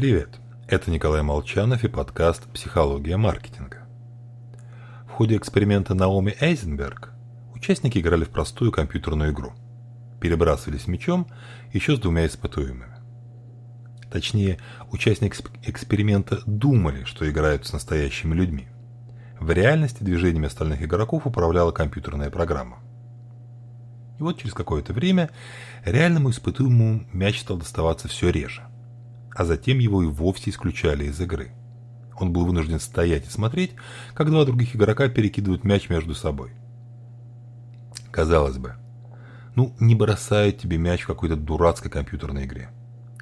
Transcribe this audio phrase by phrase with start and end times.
[0.00, 3.86] Привет, это Николай Молчанов и подкаст «Психология маркетинга».
[5.06, 7.12] В ходе эксперимента Наоми Эйзенберг
[7.54, 9.52] участники играли в простую компьютерную игру.
[10.18, 11.26] Перебрасывались мячом
[11.74, 12.94] еще с двумя испытуемыми.
[14.10, 14.58] Точнее,
[14.90, 18.68] участники эксперимента думали, что играют с настоящими людьми.
[19.38, 22.78] В реальности движениями остальных игроков управляла компьютерная программа.
[24.18, 25.28] И вот через какое-то время
[25.84, 28.62] реальному испытуемому мяч стал доставаться все реже
[29.34, 31.52] а затем его и вовсе исключали из игры.
[32.18, 33.72] Он был вынужден стоять и смотреть,
[34.14, 36.52] как два других игрока перекидывают мяч между собой.
[38.10, 38.74] Казалось бы,
[39.54, 42.70] ну не бросают тебе мяч в какой-то дурацкой компьютерной игре.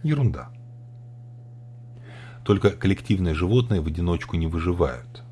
[0.03, 0.49] Ерунда.
[2.45, 5.23] Только коллективные животные в одиночку не выживают.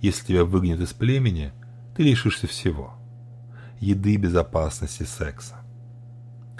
[0.00, 1.52] Если тебя выгонят из племени,
[1.96, 2.94] ты лишишься всего.
[3.80, 5.56] Еды, безопасности, секса.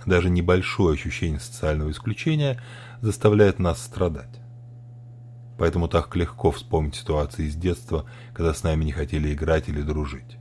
[0.05, 2.61] Даже небольшое ощущение социального исключения
[3.01, 4.41] заставляет нас страдать.
[5.59, 10.37] Поэтому так легко вспомнить ситуации из детства, когда с нами не хотели играть или дружить.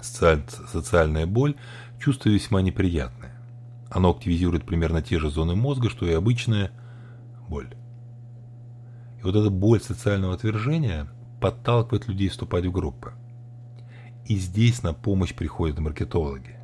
[0.00, 1.56] Социальная боль–
[1.98, 3.34] чувство весьма неприятное.
[3.90, 6.70] Оно активизирует примерно те же зоны мозга, что и обычная
[7.48, 7.74] боль.
[9.18, 13.12] И вот эта боль социального отвержения подталкивает людей вступать в группы.
[14.26, 16.59] И здесь на помощь приходят маркетологи.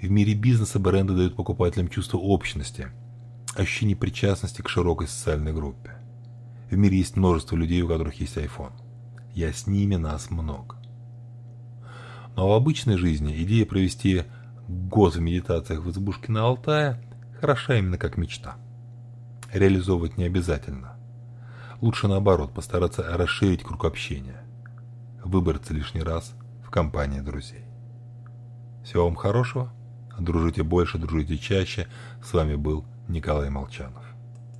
[0.00, 2.88] В мире бизнеса бренды дают покупателям чувство общности,
[3.54, 5.90] ощущение причастности к широкой социальной группе.
[6.70, 8.72] В мире есть множество людей, у которых есть iPhone.
[9.34, 10.76] Я с ними, нас много.
[12.34, 14.22] Но в обычной жизни идея провести
[14.68, 16.98] год в медитациях в избушке на Алтае
[17.38, 18.56] хороша именно как мечта.
[19.52, 20.96] Реализовывать не обязательно.
[21.82, 24.42] Лучше наоборот, постараться расширить круг общения.
[25.22, 26.32] Выбраться лишний раз
[26.64, 27.64] в компании друзей.
[28.82, 29.70] Всего вам хорошего.
[30.20, 31.86] Дружите больше, дружите чаще.
[32.22, 34.04] С вами был Николай Молчанов.